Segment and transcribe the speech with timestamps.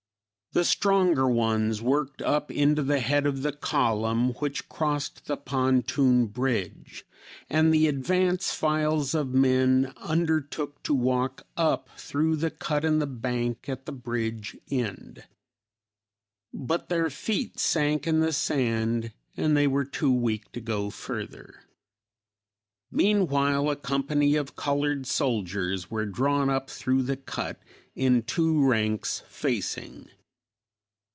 [0.53, 6.25] The stronger ones worked up into the head of the column which crossed the pontoon
[6.25, 7.05] bridge
[7.49, 13.07] and the advance files of men undertook to walk up through the cut in the
[13.07, 15.23] bank at the bridge end.
[16.53, 21.61] But their feet sank in the sand and they were too weak to go further.
[22.91, 27.61] Meanwhile a company of colored soldiers were drawn up through the cut
[27.95, 30.09] in two ranks facing.